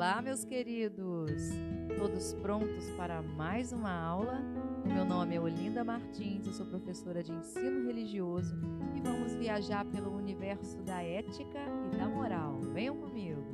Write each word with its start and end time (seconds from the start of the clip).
Olá, 0.00 0.22
meus 0.22 0.46
queridos! 0.46 1.30
Todos 1.98 2.32
prontos 2.32 2.88
para 2.96 3.20
mais 3.20 3.70
uma 3.70 3.92
aula? 3.92 4.40
Meu 4.82 5.04
nome 5.04 5.36
é 5.36 5.40
Olinda 5.40 5.84
Martins, 5.84 6.46
eu 6.46 6.54
sou 6.54 6.64
professora 6.64 7.22
de 7.22 7.30
ensino 7.30 7.86
religioso 7.86 8.56
e 8.96 9.00
vamos 9.02 9.34
viajar 9.34 9.84
pelo 9.84 10.16
universo 10.16 10.78
da 10.84 11.02
ética 11.02 11.58
e 11.92 11.98
da 11.98 12.08
moral. 12.08 12.60
Venham 12.72 12.96
comigo! 12.96 13.44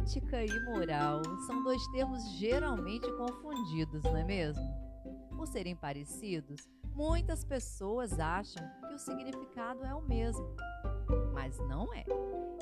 Ética 0.00 0.44
e 0.44 0.64
moral 0.64 1.22
são 1.46 1.62
dois 1.62 1.86
termos 1.88 2.22
geralmente 2.38 3.10
confundidos, 3.12 4.02
não 4.04 4.16
é 4.16 4.24
mesmo? 4.24 4.62
Por 5.36 5.46
serem 5.46 5.76
parecidos, 5.76 6.68
muitas 6.94 7.44
pessoas 7.44 8.18
acham 8.18 8.62
que 8.88 8.94
o 8.94 8.98
significado 8.98 9.84
é 9.84 9.94
o 9.94 10.00
mesmo, 10.02 10.56
mas 11.32 11.58
não 11.68 11.92
é. 11.92 12.04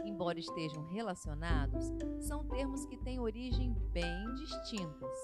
Embora 0.04 0.38
estejam 0.38 0.84
relacionados, 0.88 1.92
são 2.20 2.44
termos 2.44 2.84
que 2.86 2.96
têm 2.96 3.20
origem 3.20 3.72
bem 3.92 4.34
distintas. 4.34 5.16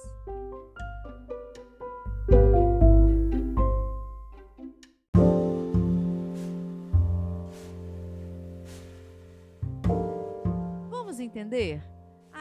Vamos 10.89 11.21
entender? 11.21 11.92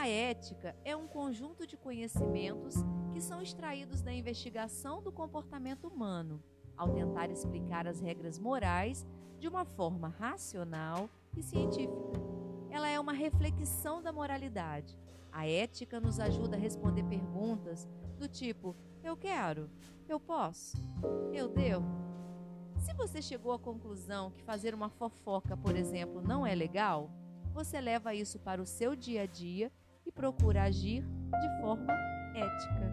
A 0.02 0.08
ética 0.08 0.76
é 0.84 0.96
um 0.96 1.08
conjunto 1.08 1.68
de 1.68 1.78
conhecimentos 1.78 2.74
que 3.14 3.22
são 3.22 3.40
extraídos 3.40 4.02
da 4.02 4.12
investigação 4.12 5.00
do 5.00 5.12
comportamento 5.12 5.88
humano, 5.88 6.42
ao 6.76 6.90
tentar 6.90 7.30
explicar 7.30 7.86
as 7.86 8.00
regras 8.00 8.40
morais 8.40 9.06
de 9.38 9.48
uma 9.48 9.64
forma 9.64 10.08
racional 10.08 11.08
e 11.38 11.44
científica. 11.44 12.20
Ela 12.72 12.90
é 12.90 13.00
uma 13.00 13.14
reflexão 13.14 14.02
da 14.02 14.12
moralidade. 14.12 14.98
A 15.32 15.48
ética 15.48 16.00
nos 16.00 16.20
ajuda 16.20 16.58
a 16.58 16.60
responder 16.60 17.04
perguntas 17.04 17.88
do 18.18 18.28
tipo: 18.28 18.76
eu 19.04 19.16
quero, 19.16 19.70
eu 20.10 20.20
posso, 20.20 20.78
eu 21.32 21.48
devo. 21.48 21.86
Se 22.80 22.92
você 22.94 23.22
chegou 23.22 23.52
à 23.52 23.60
conclusão 23.60 24.32
que 24.32 24.42
fazer 24.42 24.74
uma 24.74 24.90
fofoca, 24.90 25.56
por 25.56 25.76
exemplo, 25.76 26.24
não 26.24 26.44
é 26.44 26.56
legal, 26.56 27.12
você 27.54 27.80
leva 27.80 28.16
isso 28.16 28.40
para 28.40 28.60
o 28.60 28.66
seu 28.66 28.96
dia 28.96 29.22
a 29.22 29.26
dia 29.28 29.72
e 30.12 30.14
procura 30.14 30.64
agir 30.64 31.04
de 31.04 31.62
forma 31.62 31.94
ética. 32.36 32.92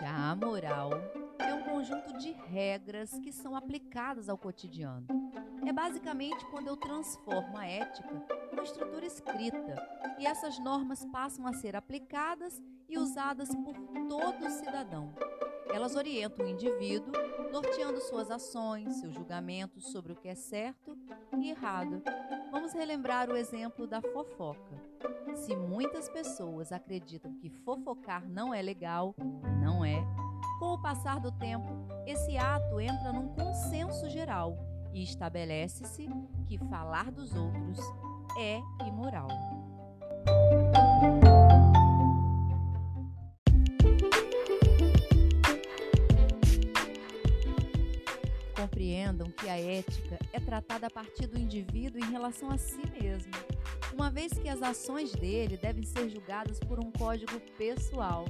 Já 0.00 0.30
a 0.30 0.36
moral 0.36 0.90
é 1.38 1.54
um 1.54 1.62
conjunto 1.62 2.16
de 2.18 2.32
regras 2.32 3.10
que 3.18 3.30
são 3.30 3.54
aplicadas 3.54 4.28
ao 4.28 4.38
cotidiano. 4.38 5.06
É 5.66 5.72
basicamente 5.72 6.44
quando 6.46 6.68
eu 6.68 6.76
transformo 6.76 7.56
a 7.56 7.66
ética 7.66 8.22
numa 8.50 8.62
estrutura 8.62 9.04
escrita 9.06 9.88
e 10.18 10.26
essas 10.26 10.58
normas 10.58 11.04
passam 11.06 11.46
a 11.46 11.52
ser 11.52 11.76
aplicadas 11.76 12.62
e 12.88 12.98
usadas 12.98 13.48
por 13.54 13.74
todo 14.08 14.50
cidadão. 14.50 15.12
Elas 15.84 15.96
orientam 15.96 16.46
o 16.46 16.48
indivíduo, 16.48 17.12
norteando 17.52 18.00
suas 18.00 18.30
ações, 18.30 19.00
seus 19.00 19.12
julgamentos 19.12 19.92
sobre 19.92 20.14
o 20.14 20.16
que 20.16 20.28
é 20.28 20.34
certo 20.34 20.96
e 21.36 21.50
errado. 21.50 22.02
Vamos 22.50 22.72
relembrar 22.72 23.28
o 23.28 23.36
exemplo 23.36 23.86
da 23.86 24.00
fofoca. 24.00 24.80
Se 25.34 25.54
muitas 25.54 26.08
pessoas 26.08 26.72
acreditam 26.72 27.34
que 27.34 27.50
fofocar 27.50 28.26
não 28.26 28.54
é 28.54 28.62
legal, 28.62 29.14
não 29.62 29.84
é, 29.84 30.02
com 30.58 30.72
o 30.72 30.80
passar 30.80 31.20
do 31.20 31.30
tempo, 31.30 31.68
esse 32.06 32.34
ato 32.38 32.80
entra 32.80 33.12
num 33.12 33.28
consenso 33.34 34.08
geral 34.08 34.56
e 34.90 35.02
estabelece-se 35.02 36.08
que 36.46 36.56
falar 36.56 37.12
dos 37.12 37.34
outros 37.34 37.78
é 38.38 38.58
imoral. 38.86 39.28
Compreendam 48.56 49.30
que 49.30 49.48
a 49.48 49.58
ética 49.58 50.18
é 50.32 50.38
tratada 50.38 50.86
a 50.86 50.90
partir 50.90 51.26
do 51.26 51.38
indivíduo 51.38 52.00
em 52.00 52.10
relação 52.10 52.50
a 52.50 52.56
si 52.56 52.82
mesmo, 53.00 53.32
uma 53.92 54.10
vez 54.10 54.32
que 54.32 54.48
as 54.48 54.62
ações 54.62 55.12
dele 55.12 55.56
devem 55.56 55.82
ser 55.82 56.08
julgadas 56.08 56.60
por 56.60 56.78
um 56.78 56.90
código 56.92 57.40
pessoal. 57.58 58.24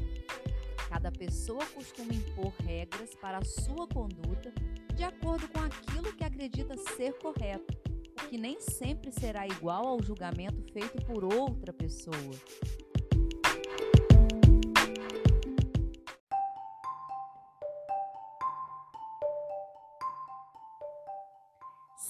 Cada 0.89 1.11
pessoa 1.11 1.65
costuma 1.67 2.13
impor 2.13 2.53
regras 2.65 3.15
para 3.15 3.39
a 3.39 3.45
sua 3.45 3.87
conduta 3.89 4.53
de 4.95 5.03
acordo 5.03 5.49
com 5.49 5.61
aquilo 5.61 6.13
que 6.15 6.25
acredita 6.25 6.77
ser 6.77 7.13
correto, 7.15 7.77
o 8.23 8.29
que 8.29 8.39
nem 8.39 8.61
sempre 8.61 9.11
será 9.11 9.47
igual 9.47 9.87
ao 9.87 10.03
julgamento 10.03 10.63
feito 10.73 11.05
por 11.05 11.25
outra 11.25 11.73
pessoa. 11.73 12.15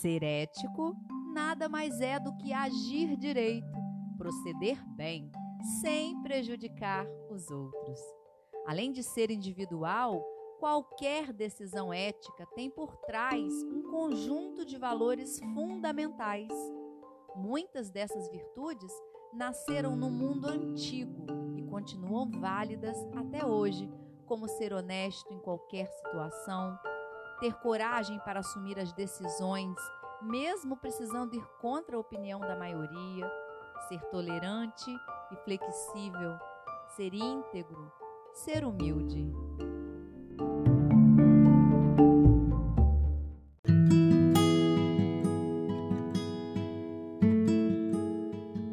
Ser 0.05 0.23
ético 0.23 0.95
nada 1.33 1.67
mais 1.67 1.99
é 1.99 2.21
do 2.21 2.37
que 2.37 2.53
agir 2.53 3.17
direito, 3.17 3.73
proceder 4.19 4.79
bem, 4.91 5.33
sem 5.81 6.21
prejudicar 6.21 7.07
os 7.31 7.51
outros. 7.51 7.99
Além 8.67 8.93
de 8.93 9.03
ser 9.03 9.31
individual, 9.31 10.23
qualquer 10.61 11.33
decisão 11.33 11.91
ética 11.91 12.45
tem 12.55 12.69
por 12.69 12.95
trás 13.07 13.51
um 13.63 13.91
conjunto 13.91 14.67
de 14.67 14.77
valores 14.77 15.41
fundamentais. 15.55 16.53
Muitas 17.35 17.89
dessas 17.89 18.29
virtudes 18.29 18.93
nasceram 19.33 19.97
no 19.97 20.11
mundo 20.11 20.49
antigo 20.49 21.25
e 21.57 21.63
continuam 21.63 22.31
válidas 22.31 22.99
até 23.17 23.47
hoje, 23.47 23.89
como 24.27 24.49
ser 24.49 24.75
honesto 24.75 25.33
em 25.33 25.39
qualquer 25.39 25.87
situação, 25.87 26.79
ter 27.41 27.55
coragem 27.55 28.19
para 28.21 28.41
assumir 28.41 28.79
as 28.79 28.93
decisões, 28.93 29.77
mesmo 30.23 30.77
precisando 30.77 31.35
ir 31.35 31.45
contra 31.61 31.97
a 31.97 32.01
opinião 32.01 32.41
da 32.41 32.57
maioria, 32.57 33.31
ser 33.89 34.01
tolerante 34.11 34.91
e 35.31 35.37
flexível, 35.45 36.39
ser 36.97 37.13
íntegro, 37.13 37.93
ser 38.33 38.65
humilde. 38.65 39.33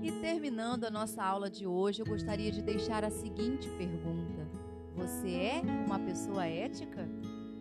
E 0.04 0.12
terminando 0.22 0.86
a 0.86 0.92
nossa 0.92 1.24
aula 1.24 1.50
de 1.50 1.66
hoje, 1.68 2.02
eu 2.02 2.06
gostaria 2.06 2.52
de 2.52 2.62
deixar 2.62 3.04
a 3.04 3.10
seguinte 3.10 3.70
pergunta: 3.78 4.48
Você 4.96 5.34
é 5.34 5.62
uma 5.86 6.00
pessoa 6.00 6.46
ética? 6.46 7.08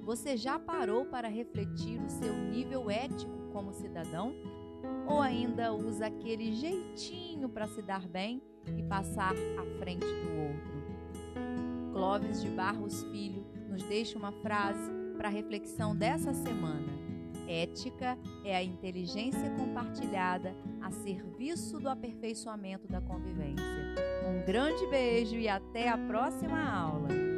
Você 0.02 0.36
já 0.36 0.58
parou 0.58 1.04
para 1.04 1.28
refletir 1.28 2.00
o 2.00 2.08
seu 2.08 2.32
nível 2.34 2.90
ético 2.90 3.32
como 3.52 3.72
cidadão? 3.72 4.34
Ou 5.06 5.20
ainda 5.20 5.72
usa 5.72 6.06
aquele 6.06 6.52
jeitinho 6.52 7.48
para 7.48 7.66
se 7.68 7.82
dar 7.82 8.06
bem 8.08 8.42
e 8.76 8.82
passar 8.82 9.34
à 9.34 9.78
frente 9.78 10.06
do 10.06 10.40
outro? 10.40 11.92
Clóvis 11.92 12.40
de 12.42 12.48
Barros 12.48 13.02
Filho 13.04 13.44
nos 13.68 13.82
deixa 13.82 14.18
uma 14.18 14.32
frase 14.32 14.90
para 15.16 15.28
a 15.28 15.32
reflexão 15.32 15.94
dessa 15.94 16.32
semana. 16.32 16.98
Ética 17.46 18.16
é 18.44 18.56
a 18.56 18.62
inteligência 18.62 19.50
compartilhada 19.58 20.54
a 20.80 20.90
serviço 20.92 21.78
do 21.78 21.88
aperfeiçoamento 21.88 22.86
da 22.86 23.00
convivência. 23.00 23.64
Um 24.24 24.46
grande 24.46 24.86
beijo 24.86 25.34
e 25.34 25.48
até 25.48 25.88
a 25.88 25.98
próxima 25.98 26.62
aula! 26.62 27.29